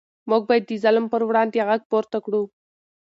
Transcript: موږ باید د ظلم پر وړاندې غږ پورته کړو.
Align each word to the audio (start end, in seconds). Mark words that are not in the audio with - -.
موږ 0.29 0.41
باید 0.49 0.63
د 0.67 0.71
ظلم 0.83 1.05
پر 1.13 1.21
وړاندې 1.29 1.65
غږ 1.69 1.81
پورته 1.91 2.17
کړو. 2.25 2.41